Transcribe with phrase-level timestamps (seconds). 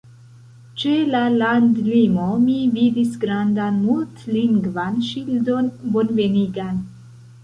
[0.83, 6.81] Ĉe la landlimo, mi vidis grandan mult-lingvan ŝildon bonvenigan.